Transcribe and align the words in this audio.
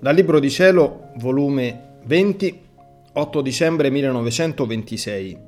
Dal 0.00 0.14
Libro 0.14 0.38
di 0.38 0.48
Cielo, 0.48 1.10
volume 1.16 1.96
20, 2.04 2.60
8 3.14 3.40
dicembre 3.40 3.90
1926. 3.90 5.38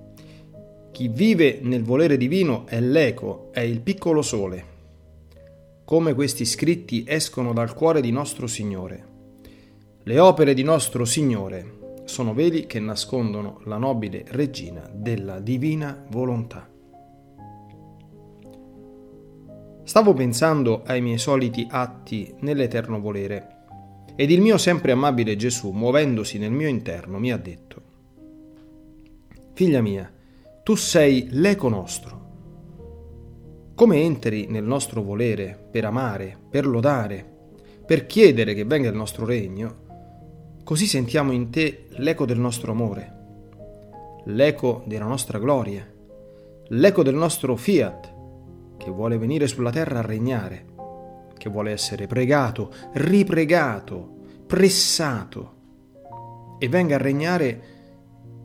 Chi 0.91 1.07
vive 1.07 1.61
nel 1.63 1.85
volere 1.85 2.17
divino 2.17 2.67
è 2.67 2.81
l'eco, 2.81 3.51
è 3.53 3.61
il 3.61 3.81
piccolo 3.81 4.23
sole. 4.23 4.65
Come 5.85 6.15
questi 6.15 6.45
scritti 6.45 7.05
escono 7.07 7.53
dal 7.53 7.75
cuore 7.75 8.01
di 8.01 8.11
nostro 8.11 8.49
Signore. 8.49 9.07
Le 10.03 10.19
opere 10.19 10.53
di 10.53 10.65
nostro 10.65 11.05
Signore 11.05 12.03
sono 12.07 12.35
veli 12.35 12.67
che 12.67 12.81
nascondono 12.81 13.61
la 13.67 13.77
nobile 13.77 14.25
regina 14.31 14.91
della 14.93 15.39
divina 15.39 16.07
volontà. 16.09 16.69
Stavo 19.85 20.13
pensando 20.13 20.83
ai 20.85 21.01
miei 21.01 21.19
soliti 21.19 21.69
atti 21.71 22.35
nell'eterno 22.41 22.99
volere 22.99 23.59
ed 24.21 24.31
il 24.31 24.43
mio 24.43 24.59
sempre 24.59 24.93
amabile 24.93 25.35
Gesù, 25.35 25.71
muovendosi 25.71 26.37
nel 26.37 26.51
mio 26.51 26.69
interno, 26.69 27.19
mi 27.19 27.33
ha 27.33 27.39
detto, 27.39 27.81
Figlia 29.55 29.81
mia, 29.81 30.13
tu 30.63 30.75
sei 30.75 31.29
l'eco 31.31 31.71
nostro. 31.71 32.21
Come 33.75 34.03
entri 34.03 34.47
nel 34.47 34.65
nostro 34.65 35.03
volere 35.03 35.59
per 35.71 35.87
amare, 35.87 36.37
per 36.51 36.67
lodare, 36.67 37.25
per 37.87 38.05
chiedere 38.05 38.53
che 38.53 38.67
venga 38.67 38.91
il 38.91 38.95
nostro 38.95 39.25
regno, 39.25 40.59
così 40.65 40.85
sentiamo 40.85 41.33
in 41.33 41.49
te 41.49 41.87
l'eco 41.93 42.27
del 42.27 42.39
nostro 42.39 42.73
amore, 42.73 43.15
l'eco 44.25 44.83
della 44.85 45.07
nostra 45.07 45.39
gloria, 45.39 45.91
l'eco 46.69 47.03
del 47.03 47.15
nostro 47.15 47.57
fiat, 47.57 48.13
che 48.77 48.91
vuole 48.91 49.17
venire 49.17 49.47
sulla 49.47 49.71
terra 49.71 50.01
a 50.01 50.03
regnare 50.03 50.71
che 51.41 51.49
vuole 51.49 51.71
essere 51.71 52.07
pregato, 52.07 52.71
ripregato, 52.93 54.17
pressato 54.47 55.55
e 56.59 56.69
venga 56.69 56.97
a 56.97 56.99
regnare 56.99 57.63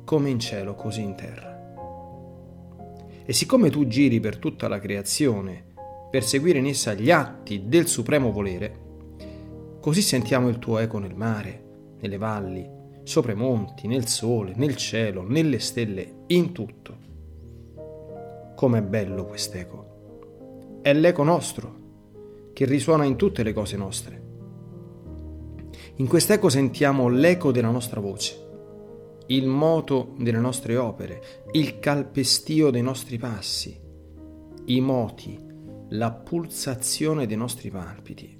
come 0.05 0.29
in 0.29 0.39
cielo, 0.39 0.75
così 0.75 1.01
in 1.01 1.13
terra. 1.15 1.53
E 3.25 3.33
siccome 3.33 3.69
tu 3.69 3.85
giri 3.85 4.21
per 4.21 4.37
tutta 4.37 4.69
la 4.69 4.79
creazione 4.79 5.73
per 6.09 6.23
seguire 6.23 6.59
in 6.59 6.67
essa 6.67 6.93
gli 6.93 7.11
atti 7.11 7.67
del 7.67 7.87
supremo 7.87 8.31
volere, 8.31 8.79
così 9.81 10.01
sentiamo 10.01 10.47
il 10.47 10.57
tuo 10.57 10.77
eco 10.77 10.97
nel 10.97 11.15
mare, 11.15 11.63
nelle 11.99 12.17
valli, 12.17 12.65
sopra 13.03 13.33
i 13.33 13.35
monti, 13.35 13.87
nel 13.87 14.07
sole, 14.07 14.53
nel 14.55 14.77
cielo, 14.77 15.21
nelle 15.27 15.59
stelle, 15.59 16.23
in 16.27 16.53
tutto. 16.53 16.97
Com'è 18.55 18.81
bello 18.81 19.25
quest'eco! 19.25 20.79
È 20.81 20.93
l'eco 20.93 21.23
nostro 21.23 21.83
che 22.55 22.63
risuona 22.63 23.03
in 23.03 23.17
tutte 23.17 23.43
le 23.43 23.51
cose 23.51 23.75
nostre. 23.75 24.23
In 25.95 26.07
quest'eco 26.07 26.47
sentiamo 26.47 27.09
l'eco 27.09 27.51
della 27.51 27.69
nostra 27.69 27.99
voce, 27.99 28.43
il 29.27 29.45
moto 29.45 30.13
delle 30.17 30.39
nostre 30.39 30.77
opere, 30.77 31.47
il 31.51 31.79
calpestio 31.79 32.69
dei 32.69 32.81
nostri 32.81 33.17
passi, 33.17 33.77
i 34.67 34.79
moti, 34.79 35.37
la 35.89 36.13
pulsazione 36.13 37.25
dei 37.25 37.35
nostri 37.35 37.69
palpiti. 37.69 38.39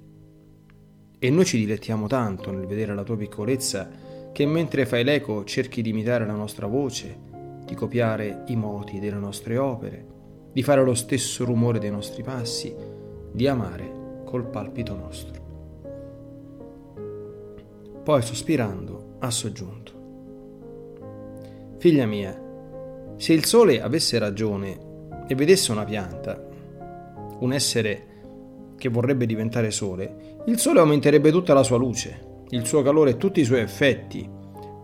E 1.18 1.30
noi 1.30 1.44
ci 1.44 1.58
dilettiamo 1.58 2.06
tanto 2.06 2.50
nel 2.50 2.66
vedere 2.66 2.94
la 2.94 3.04
tua 3.04 3.18
piccolezza 3.18 3.90
che 4.32 4.46
mentre 4.46 4.86
fai 4.86 5.04
l'eco 5.04 5.44
cerchi 5.44 5.82
di 5.82 5.90
imitare 5.90 6.24
la 6.24 6.32
nostra 6.32 6.66
voce, 6.66 7.18
di 7.66 7.74
copiare 7.74 8.44
i 8.46 8.56
moti 8.56 8.98
delle 8.98 9.18
nostre 9.18 9.58
opere, 9.58 10.06
di 10.54 10.62
fare 10.62 10.82
lo 10.82 10.94
stesso 10.94 11.44
rumore 11.44 11.78
dei 11.78 11.90
nostri 11.90 12.22
passi, 12.22 12.74
di 13.30 13.46
amare 13.46 13.95
col 14.26 14.44
palpito 14.50 14.94
nostro. 14.94 15.44
Poi 18.02 18.22
sospirando 18.22 19.16
ha 19.20 19.30
soggiunto. 19.30 19.92
Figlia 21.78 22.06
mia, 22.06 22.38
se 23.16 23.32
il 23.32 23.44
sole 23.44 23.80
avesse 23.80 24.18
ragione 24.18 24.78
e 25.26 25.34
vedesse 25.34 25.72
una 25.72 25.84
pianta, 25.84 26.44
un 27.38 27.52
essere 27.52 28.06
che 28.76 28.88
vorrebbe 28.88 29.24
diventare 29.26 29.70
sole, 29.70 30.42
il 30.46 30.58
sole 30.58 30.80
aumenterebbe 30.80 31.30
tutta 31.30 31.54
la 31.54 31.62
sua 31.62 31.78
luce, 31.78 32.44
il 32.50 32.66
suo 32.66 32.82
calore 32.82 33.10
e 33.10 33.16
tutti 33.16 33.40
i 33.40 33.44
suoi 33.44 33.60
effetti 33.60 34.28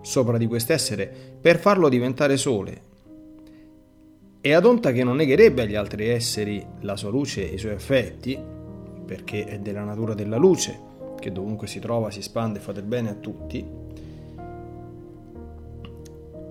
sopra 0.00 0.38
di 0.38 0.46
quest'essere 0.46 1.12
per 1.40 1.58
farlo 1.58 1.88
diventare 1.88 2.36
sole. 2.36 2.90
E 4.40 4.52
ad 4.52 4.64
onta 4.64 4.92
che 4.92 5.04
non 5.04 5.16
negherebbe 5.16 5.62
agli 5.62 5.76
altri 5.76 6.08
esseri 6.08 6.64
la 6.80 6.96
sua 6.96 7.10
luce 7.10 7.48
e 7.48 7.54
i 7.54 7.58
suoi 7.58 7.72
effetti, 7.72 8.36
perché 9.04 9.44
è 9.44 9.58
della 9.58 9.84
natura 9.84 10.14
della 10.14 10.36
luce, 10.36 10.90
che 11.18 11.32
dovunque 11.32 11.66
si 11.66 11.78
trova 11.78 12.10
si 12.10 12.20
espande 12.20 12.58
e 12.58 12.62
fa 12.62 12.72
del 12.72 12.84
bene 12.84 13.10
a 13.10 13.14
tutti, 13.14 13.64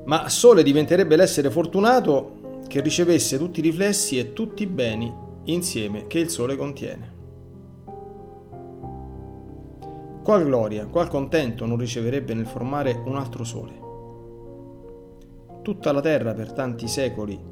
ma 0.05 0.29
Sole 0.29 0.63
diventerebbe 0.63 1.15
l'essere 1.15 1.49
fortunato 1.49 2.59
che 2.67 2.81
ricevesse 2.81 3.37
tutti 3.37 3.59
i 3.59 3.63
riflessi 3.63 4.17
e 4.17 4.33
tutti 4.33 4.63
i 4.63 4.67
beni 4.67 5.13
insieme 5.45 6.07
che 6.07 6.19
il 6.19 6.29
Sole 6.29 6.55
contiene. 6.55 7.19
Qual 10.23 10.43
gloria, 10.43 10.85
qual 10.85 11.07
contento 11.07 11.65
non 11.65 11.77
riceverebbe 11.77 12.33
nel 12.33 12.45
formare 12.45 13.01
un 13.05 13.15
altro 13.15 13.43
Sole? 13.43 13.79
Tutta 15.61 15.91
la 15.91 16.01
terra 16.01 16.33
per 16.33 16.53
tanti 16.53 16.87
secoli 16.87 17.49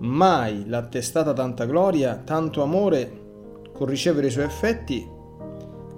mai 0.00 0.64
l'ha 0.66 0.78
attestata 0.78 1.32
tanta 1.32 1.64
gloria, 1.64 2.16
tanto 2.16 2.62
amore 2.62 3.26
con 3.78 3.86
ricevere 3.86 4.26
i 4.26 4.30
suoi 4.30 4.42
effetti 4.42 5.08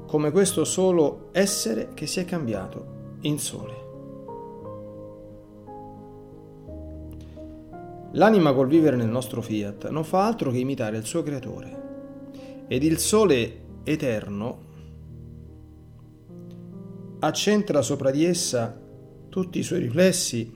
come 0.07 0.31
questo 0.31 0.65
solo 0.65 1.31
essere 1.33 1.95
che 1.95 2.07
si 2.07 2.21
è 2.21 2.27
cambiato 2.27 3.17
in 3.23 3.39
sole. 3.39 3.75
L'anima 8.13 8.53
col 8.53 8.69
vivere 8.69 8.97
nel 8.97 9.09
nostro 9.09 9.41
fiat 9.41 9.89
non 9.89 10.05
fa 10.05 10.27
altro 10.27 10.51
che 10.51 10.59
imitare 10.59 10.99
il 10.99 11.07
suo 11.07 11.23
creatore 11.23 12.65
ed 12.69 12.83
il 12.83 12.99
sole 12.99 13.61
eterno 13.85 14.59
accentra 17.21 17.81
sopra 17.81 18.11
di 18.11 18.27
essa 18.27 18.79
tutti 19.31 19.59
i 19.59 19.63
suoi 19.63 19.81
riflessi 19.81 20.55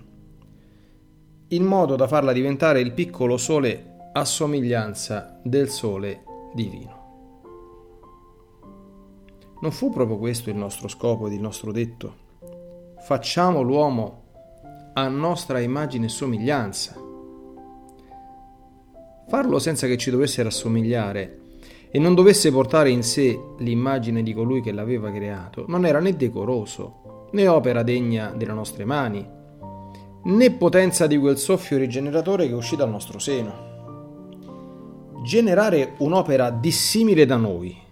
in 1.49 1.65
modo 1.65 1.97
da 1.97 2.07
farla 2.07 2.33
diventare 2.33 2.81
il 2.81 2.93
piccolo 2.93 3.39
sole 3.39 4.11
a 4.13 4.27
somiglianza 4.27 5.41
del 5.43 5.71
sole 5.71 6.23
divino. 6.53 7.04
Non 9.65 9.73
fu 9.73 9.89
proprio 9.89 10.19
questo 10.19 10.51
il 10.51 10.57
nostro 10.57 10.89
scopo 10.89 11.27
ed 11.27 11.33
il 11.33 11.41
nostro 11.41 11.73
detto. 11.73 12.17
Facciamo 13.03 13.63
l'uomo 13.63 14.25
a 14.93 15.09
nostra 15.09 15.59
immagine 15.59 16.05
e 16.05 16.11
somiglianza. 16.11 16.95
Farlo 19.27 19.59
senza 19.59 19.87
che 19.87 19.97
ci 19.97 20.11
dovesse 20.11 20.43
rassomigliare 20.43 21.39
e 21.91 21.99
non 21.99 22.15
dovesse 22.15 22.53
portare 22.53 22.91
in 22.91 23.03
sé 23.03 23.41
l'immagine 23.57 24.23
di 24.23 24.35
colui 24.35 24.61
che 24.61 24.71
l'aveva 24.71 25.11
creato 25.11 25.65
non 25.67 25.87
era 25.87 25.99
né 25.99 26.15
decoroso, 26.15 27.29
né 27.33 27.49
opera 27.49 27.83
degna 27.83 28.35
delle 28.37 28.53
nostre 28.53 28.85
mani, 28.85 29.27
né 30.25 30.51
potenza 30.51 31.07
di 31.07 31.17
quel 31.17 31.39
soffio 31.39 31.79
rigeneratore 31.79 32.49
che 32.49 32.55
uscì 32.55 32.77
dal 32.77 32.91
nostro 32.91 33.19
seno. 33.19 33.73
Generare 35.23 35.95
un'opera 36.01 36.51
dissimile 36.51 37.25
da 37.25 37.37
noi, 37.37 37.84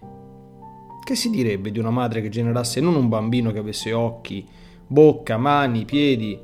che 1.05 1.15
si 1.15 1.31
direbbe 1.31 1.71
di 1.71 1.79
una 1.79 1.91
madre 1.91 2.21
che 2.21 2.29
generasse 2.29 2.81
non 2.81 2.95
un 2.95 3.09
bambino 3.09 3.51
che 3.51 3.59
avesse 3.59 3.93
occhi, 3.93 4.47
bocca, 4.87 5.37
mani, 5.37 5.85
piedi 5.85 6.39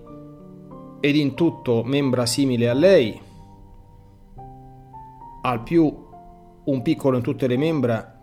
ed 1.00 1.16
in 1.16 1.34
tutto 1.34 1.84
membra 1.84 2.26
simili 2.26 2.66
a 2.66 2.74
lei, 2.74 3.20
al 5.42 5.62
più 5.62 6.06
un 6.64 6.82
piccolo 6.82 7.16
in 7.16 7.22
tutte 7.22 7.46
le 7.46 7.56
membra, 7.56 8.20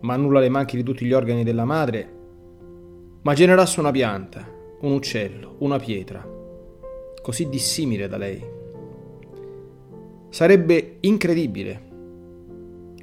ma 0.00 0.16
nulla 0.16 0.40
le 0.40 0.48
manchi 0.48 0.76
di 0.76 0.82
tutti 0.82 1.06
gli 1.06 1.12
organi 1.12 1.44
della 1.44 1.64
madre, 1.64 2.14
ma 3.22 3.34
generasse 3.34 3.80
una 3.80 3.90
pianta, 3.90 4.46
un 4.80 4.92
uccello, 4.92 5.56
una 5.58 5.78
pietra, 5.78 6.26
così 7.22 7.48
dissimile 7.48 8.08
da 8.08 8.16
lei. 8.16 8.44
Sarebbe 10.28 10.98
incredibile. 11.00 11.84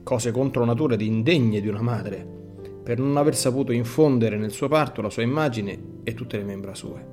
Cose 0.04 0.31
contro 0.31 0.66
natura 0.66 0.96
ed 0.96 1.01
indegne 1.01 1.62
di 1.62 1.68
una 1.68 1.81
madre, 1.81 2.33
per 2.84 3.00
non 3.00 3.16
aver 3.18 3.36
saputo 3.36 3.72
infondere 3.72 4.38
nel 4.38 4.52
suo 4.52 4.68
parto 4.68 5.02
la 5.02 5.10
sua 5.10 5.24
immagine 5.24 6.02
e 6.04 6.14
tutte 6.14 6.38
le 6.38 6.44
membra 6.44 6.76
sue. 6.76 7.06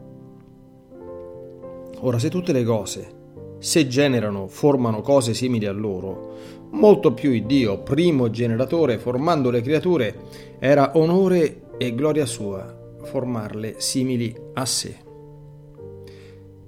Ora, 2.01 2.19
se 2.19 2.29
tutte 2.29 2.53
le 2.53 2.65
cose, 2.65 3.19
se 3.59 3.87
generano, 3.87 4.49
formano 4.49 5.01
cose 5.01 5.35
simili 5.35 5.67
a 5.67 5.73
loro, 5.73 6.37
molto 6.71 7.13
più 7.13 7.31
il 7.31 7.45
Dio, 7.45 7.83
primo 7.83 8.31
generatore, 8.31 8.99
formando 8.99 9.51
le 9.51 9.61
creature, 9.61 10.15
era 10.59 10.93
onore 10.95 11.63
e 11.77 11.95
gloria 11.95 12.27
sua 12.27 12.79
formarle 13.03 13.77
simili 13.79 14.35
a 14.55 14.65
sé. 14.65 14.97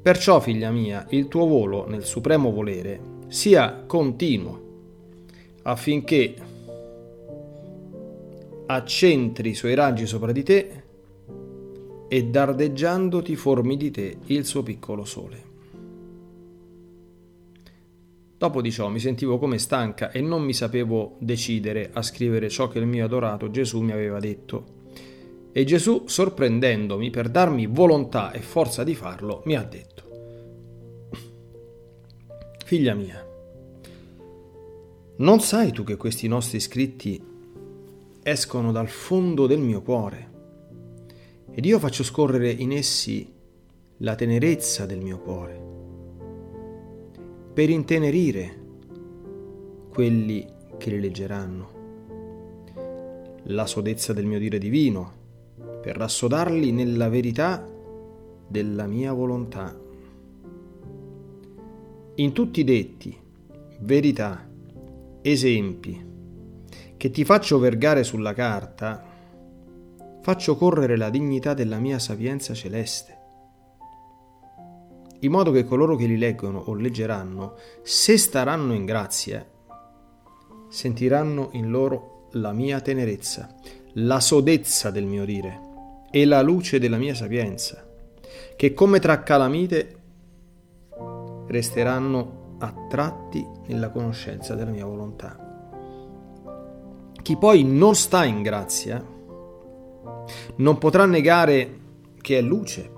Perciò, 0.02 0.40
figlia 0.40 0.70
mia, 0.70 1.06
il 1.10 1.28
tuo 1.28 1.46
volo 1.46 1.86
nel 1.86 2.04
supremo 2.04 2.50
volere 2.50 3.10
sia 3.28 3.84
continuo 3.86 4.60
affinché 5.62 6.34
accentri 8.74 9.50
i 9.50 9.54
suoi 9.54 9.74
raggi 9.74 10.06
sopra 10.06 10.32
di 10.32 10.42
te 10.42 10.82
e 12.08 12.24
dardeggiando 12.24 13.22
ti 13.22 13.36
formi 13.36 13.76
di 13.76 13.90
te 13.90 14.18
il 14.26 14.44
suo 14.44 14.62
piccolo 14.62 15.04
sole. 15.04 15.50
Dopo 18.36 18.60
di 18.60 18.72
ciò 18.72 18.88
mi 18.88 18.98
sentivo 18.98 19.38
come 19.38 19.58
stanca 19.58 20.10
e 20.10 20.20
non 20.20 20.42
mi 20.42 20.52
sapevo 20.52 21.16
decidere 21.20 21.90
a 21.92 22.02
scrivere 22.02 22.48
ciò 22.48 22.68
che 22.68 22.78
il 22.78 22.86
mio 22.86 23.04
adorato 23.04 23.50
Gesù 23.50 23.80
mi 23.80 23.92
aveva 23.92 24.18
detto. 24.18 24.80
E 25.52 25.64
Gesù, 25.64 26.04
sorprendendomi 26.06 27.10
per 27.10 27.28
darmi 27.28 27.66
volontà 27.66 28.32
e 28.32 28.40
forza 28.40 28.82
di 28.84 28.94
farlo, 28.94 29.42
mi 29.44 29.54
ha 29.54 29.62
detto, 29.62 30.02
Figlia 32.64 32.94
mia, 32.94 33.22
non 35.16 35.40
sai 35.40 35.72
tu 35.72 35.84
che 35.84 35.96
questi 35.96 36.26
nostri 36.26 36.58
scritti 36.58 37.31
escono 38.22 38.70
dal 38.70 38.88
fondo 38.88 39.46
del 39.46 39.58
mio 39.58 39.82
cuore. 39.82 40.30
Ed 41.50 41.64
io 41.64 41.78
faccio 41.78 42.04
scorrere 42.04 42.50
in 42.50 42.72
essi 42.72 43.30
la 43.98 44.14
tenerezza 44.14 44.86
del 44.86 45.00
mio 45.00 45.18
cuore. 45.18 45.70
Per 47.52 47.68
intenerire 47.68 48.60
quelli 49.90 50.46
che 50.78 50.90
li 50.90 51.00
leggeranno, 51.00 51.80
la 53.44 53.66
sodezza 53.66 54.12
del 54.12 54.24
mio 54.24 54.38
dire 54.38 54.58
divino, 54.58 55.20
per 55.82 55.96
rassodarli 55.96 56.70
nella 56.70 57.08
verità 57.08 57.68
della 58.46 58.86
mia 58.86 59.12
volontà. 59.12 59.78
In 62.14 62.32
tutti 62.32 62.60
i 62.60 62.64
detti, 62.64 63.18
verità, 63.80 64.48
esempi 65.22 66.10
che 67.02 67.10
ti 67.10 67.24
faccio 67.24 67.58
vergare 67.58 68.04
sulla 68.04 68.32
carta, 68.32 69.02
faccio 70.20 70.54
correre 70.54 70.96
la 70.96 71.10
dignità 71.10 71.52
della 71.52 71.80
mia 71.80 71.98
sapienza 71.98 72.54
celeste 72.54 73.18
in 75.18 75.32
modo 75.32 75.50
che 75.50 75.64
coloro 75.64 75.96
che 75.96 76.06
li 76.06 76.16
leggono 76.16 76.60
o 76.60 76.74
leggeranno, 76.74 77.56
se 77.82 78.16
staranno 78.16 78.72
in 78.72 78.84
grazia, 78.84 79.44
sentiranno 80.68 81.48
in 81.54 81.70
loro 81.70 82.28
la 82.34 82.52
mia 82.52 82.80
tenerezza, 82.80 83.52
la 83.94 84.20
sodezza 84.20 84.92
del 84.92 85.06
mio 85.06 85.24
dire 85.24 85.60
e 86.08 86.24
la 86.24 86.40
luce 86.40 86.78
della 86.78 86.98
mia 86.98 87.16
sapienza, 87.16 87.84
che 88.54 88.74
come 88.74 89.00
tra 89.00 89.24
calamite 89.24 89.96
resteranno 91.48 92.58
attratti 92.60 93.44
nella 93.66 93.90
conoscenza 93.90 94.54
della 94.54 94.70
mia 94.70 94.84
volontà. 94.84 95.41
Chi 97.22 97.36
poi 97.36 97.62
non 97.62 97.94
sta 97.94 98.24
in 98.24 98.42
grazia 98.42 99.00
non 100.56 100.78
potrà 100.78 101.06
negare 101.06 101.78
che 102.20 102.38
è 102.38 102.40
luce 102.40 102.90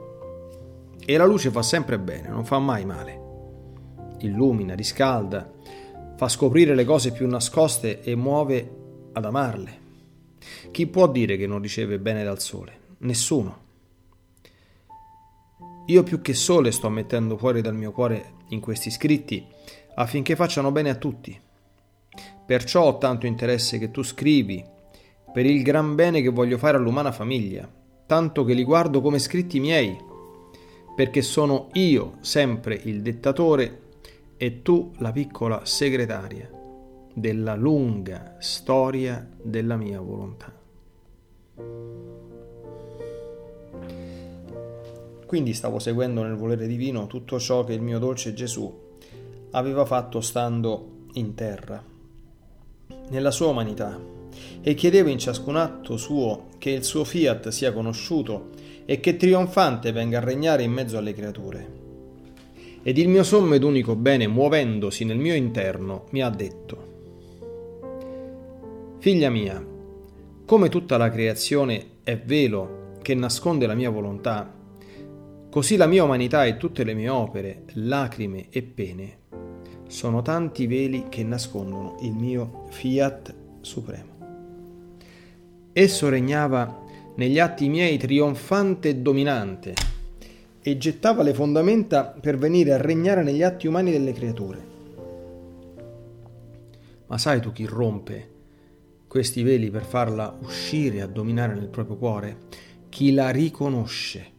e 1.04 1.16
la 1.18 1.26
luce 1.26 1.50
fa 1.50 1.62
sempre 1.62 1.98
bene, 1.98 2.28
non 2.28 2.46
fa 2.46 2.58
mai 2.58 2.86
male. 2.86 3.20
Illumina, 4.20 4.74
riscalda, 4.74 5.52
fa 6.16 6.28
scoprire 6.28 6.74
le 6.74 6.84
cose 6.84 7.12
più 7.12 7.28
nascoste 7.28 8.00
e 8.00 8.14
muove 8.14 8.70
ad 9.12 9.26
amarle. 9.26 9.82
Chi 10.70 10.86
può 10.86 11.06
dire 11.06 11.36
che 11.36 11.46
non 11.46 11.60
riceve 11.60 11.98
bene 11.98 12.24
dal 12.24 12.40
sole? 12.40 12.78
Nessuno. 12.98 13.62
Io 15.86 16.02
più 16.02 16.22
che 16.22 16.32
sole 16.32 16.72
sto 16.72 16.88
mettendo 16.88 17.36
fuori 17.36 17.60
dal 17.60 17.74
mio 17.74 17.92
cuore 17.92 18.32
in 18.48 18.60
questi 18.60 18.90
scritti 18.90 19.46
affinché 19.96 20.34
facciano 20.34 20.72
bene 20.72 20.88
a 20.88 20.94
tutti. 20.94 21.38
Perciò 22.46 22.84
ho 22.84 22.98
tanto 22.98 23.26
interesse 23.26 23.78
che 23.78 23.90
tu 23.90 24.02
scrivi 24.02 24.64
per 25.32 25.46
il 25.46 25.62
gran 25.62 25.94
bene 25.94 26.20
che 26.20 26.28
voglio 26.28 26.58
fare 26.58 26.76
all'umana 26.76 27.10
famiglia, 27.12 27.68
tanto 28.06 28.44
che 28.44 28.54
li 28.54 28.64
guardo 28.64 29.00
come 29.00 29.18
scritti 29.18 29.60
miei 29.60 30.12
perché 30.94 31.22
sono 31.22 31.68
io 31.72 32.18
sempre 32.20 32.80
il 32.84 33.02
dettatore 33.02 33.80
e 34.36 34.62
tu 34.62 34.92
la 34.98 35.10
piccola 35.10 35.64
segretaria 35.64 36.48
della 37.12 37.54
lunga 37.54 38.36
storia 38.38 39.28
della 39.42 39.76
mia 39.76 40.00
volontà. 40.00 40.52
Quindi 45.26 45.52
stavo 45.52 45.80
seguendo 45.80 46.22
nel 46.22 46.36
volere 46.36 46.66
divino 46.66 47.06
tutto 47.06 47.40
ciò 47.40 47.64
che 47.64 47.72
il 47.72 47.82
mio 47.82 47.98
dolce 47.98 48.34
Gesù 48.34 48.82
aveva 49.50 49.84
fatto 49.84 50.20
stando 50.20 51.06
in 51.14 51.34
terra, 51.34 51.82
nella 53.10 53.30
sua 53.30 53.48
umanità, 53.48 54.00
e 54.60 54.74
chiedevo 54.74 55.08
in 55.08 55.18
ciascun 55.18 55.56
atto 55.56 55.96
suo 55.96 56.48
che 56.58 56.70
il 56.70 56.84
suo 56.84 57.04
fiat 57.04 57.48
sia 57.48 57.72
conosciuto 57.72 58.50
e 58.84 59.00
che 59.00 59.16
trionfante 59.16 59.92
venga 59.92 60.18
a 60.18 60.24
regnare 60.24 60.62
in 60.62 60.72
mezzo 60.72 60.96
alle 60.96 61.14
creature. 61.14 61.82
Ed 62.82 62.98
il 62.98 63.08
mio 63.08 63.22
sommo 63.22 63.54
ed 63.54 63.62
unico 63.62 63.96
bene, 63.96 64.26
muovendosi 64.26 65.04
nel 65.04 65.18
mio 65.18 65.34
interno, 65.34 66.04
mi 66.10 66.22
ha 66.22 66.28
detto, 66.28 66.92
Figlia 68.98 69.30
mia, 69.30 69.62
come 70.46 70.68
tutta 70.68 70.96
la 70.96 71.10
creazione 71.10 71.86
è 72.04 72.18
velo 72.18 72.96
che 73.02 73.14
nasconde 73.14 73.66
la 73.66 73.74
mia 73.74 73.90
volontà, 73.90 74.50
così 75.50 75.76
la 75.76 75.86
mia 75.86 76.04
umanità 76.04 76.46
e 76.46 76.56
tutte 76.56 76.84
le 76.84 76.94
mie 76.94 77.10
opere, 77.10 77.64
lacrime 77.74 78.46
e 78.48 78.62
pene, 78.62 79.18
sono 79.86 80.22
tanti 80.22 80.66
veli 80.66 81.06
che 81.08 81.22
nascondono 81.22 81.96
il 82.00 82.12
mio 82.12 82.66
fiat 82.70 83.34
supremo. 83.60 84.12
Esso 85.72 86.08
regnava 86.08 86.82
negli 87.16 87.38
atti 87.38 87.68
miei 87.68 87.96
trionfante 87.98 88.90
e 88.90 88.96
dominante 88.96 89.74
e 90.60 90.78
gettava 90.78 91.22
le 91.22 91.34
fondamenta 91.34 92.04
per 92.04 92.38
venire 92.38 92.72
a 92.72 92.80
regnare 92.80 93.22
negli 93.22 93.42
atti 93.42 93.66
umani 93.66 93.90
delle 93.90 94.12
creature. 94.12 94.72
Ma 97.06 97.18
sai 97.18 97.40
tu 97.40 97.52
chi 97.52 97.66
rompe 97.66 98.30
questi 99.06 99.42
veli 99.42 99.70
per 99.70 99.84
farla 99.84 100.36
uscire 100.40 101.02
a 101.02 101.06
dominare 101.06 101.54
nel 101.54 101.68
proprio 101.68 101.96
cuore? 101.96 102.36
Chi 102.88 103.12
la 103.12 103.30
riconosce 103.30 104.32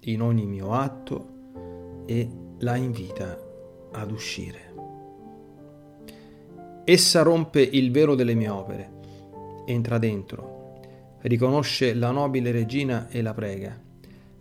in 0.00 0.22
ogni 0.22 0.46
mio 0.46 0.72
atto 0.72 2.02
e 2.06 2.28
la 2.58 2.76
invita 2.76 3.38
ad 3.92 4.10
uscire. 4.10 4.69
Essa 6.84 7.22
rompe 7.22 7.60
il 7.60 7.90
velo 7.90 8.14
delle 8.14 8.34
mie 8.34 8.48
opere, 8.48 8.90
entra 9.66 9.98
dentro, 9.98 10.80
riconosce 11.22 11.94
la 11.94 12.10
nobile 12.10 12.50
regina 12.50 13.08
e 13.08 13.22
la 13.22 13.34
prega. 13.34 13.78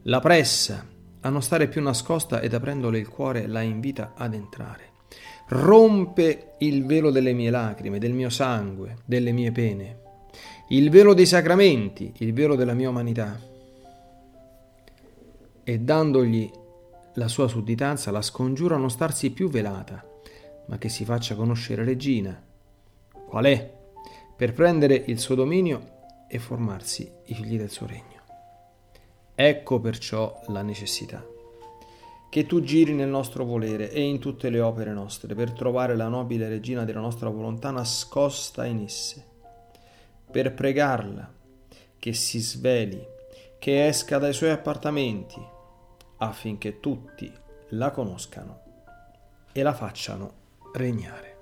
La 0.04 0.20
pressa 0.20 0.86
a 1.22 1.30
non 1.30 1.42
stare 1.42 1.68
più 1.68 1.82
nascosta 1.82 2.40
ed 2.40 2.54
aprendole 2.54 2.98
il 2.98 3.10
cuore 3.10 3.46
la 3.48 3.62
invita 3.62 4.14
ad 4.16 4.34
entrare. 4.34 4.88
Rompe 5.48 6.54
il 6.60 6.86
velo 6.86 7.12
delle 7.12 7.34
mie 7.34 7.50
lacrime, 7.50 8.00
del 8.00 8.14
mio 8.14 8.30
sangue, 8.30 8.98
delle 9.06 9.32
mie 9.32 9.52
pene, 9.52 10.00
il 10.70 10.90
velo 10.90 11.14
dei 11.14 11.26
sacramenti, 11.26 12.14
il 12.18 12.34
velo 12.34 12.56
della 12.56 12.74
mia 12.74 12.90
umanità. 12.90 13.40
E 15.64 15.80
dandogli 15.80 16.50
la 17.16 17.28
sua 17.28 17.48
sudditanza 17.48 18.12
la 18.12 18.22
scongiura 18.22 18.76
a 18.76 18.78
non 18.80 18.90
starsi 18.90 19.32
più 19.32 19.50
velata, 19.50 20.09
ma 20.70 20.78
che 20.78 20.88
si 20.88 21.04
faccia 21.04 21.36
conoscere 21.36 21.84
regina. 21.84 22.42
Qual 23.12 23.46
è? 23.46 23.78
Per 24.36 24.54
prendere 24.54 24.94
il 24.96 25.20
suo 25.20 25.36
dominio 25.36 25.98
e 26.28 26.40
formarsi 26.40 27.12
i 27.26 27.34
figli 27.34 27.58
del 27.58 27.72
suo 27.72 27.88
regno. 27.88 28.22
Ecco 29.34 29.80
perciò 29.80 30.42
la 30.48 30.62
necessità 30.62 31.26
che 32.30 32.46
tu 32.46 32.62
giri 32.62 32.94
nel 32.94 33.10
nostro 33.10 33.44
volere 33.44 33.92
e 33.92 34.02
in 34.02 34.20
tutte 34.20 34.52
le 34.52 34.60
opere 34.60 34.94
nostre 34.94 35.34
per 35.34 35.52
trovare 35.52 35.96
la 35.96 36.08
nobile 36.08 36.48
regina 36.48 36.86
della 36.86 37.00
nostra 37.00 37.28
volontà 37.30 37.72
nascosta 37.72 38.66
in 38.66 38.84
esse, 38.84 39.26
per 40.30 40.54
pregarla 40.54 41.34
che 41.98 42.14
si 42.14 42.38
sveli, 42.38 43.04
che 43.58 43.88
esca 43.88 44.20
dai 44.20 44.34
suoi 44.34 44.52
appartamenti, 44.52 45.44
affinché 46.18 46.80
tutti 46.80 47.34
la 47.70 47.90
conoscano 47.90 48.62
e 49.52 49.64
la 49.64 49.74
facciano 49.74 50.40
regnare. 50.74 51.39